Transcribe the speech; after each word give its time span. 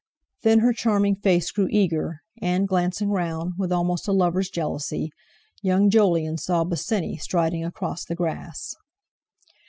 Then 0.41 0.61
her 0.61 0.73
charming 0.73 1.15
face 1.17 1.51
grew 1.51 1.67
eager, 1.69 2.23
and, 2.41 2.67
glancing 2.67 3.11
round, 3.11 3.53
with 3.59 3.71
almost 3.71 4.07
a 4.07 4.11
lover's 4.11 4.49
jealousy, 4.49 5.11
young 5.61 5.91
Jolyon 5.91 6.39
saw 6.39 6.63
Bosinney 6.63 7.17
striding 7.17 7.63
across 7.63 8.03
the 8.03 8.15
grass. 8.15 8.73